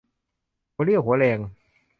[0.73, 1.39] หัวเรี่ยวหัวแรง